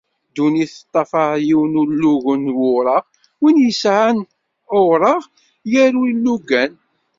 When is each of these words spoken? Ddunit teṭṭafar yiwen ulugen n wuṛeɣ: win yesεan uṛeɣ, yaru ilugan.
Ddunit 0.27 0.71
teṭṭafar 0.77 1.33
yiwen 1.47 1.79
ulugen 1.81 2.41
n 2.47 2.55
wuṛeɣ: 2.59 3.03
win 3.41 3.57
yesεan 3.65 4.17
uṛeɣ, 4.81 5.21
yaru 5.71 6.01
ilugan. 6.11 6.71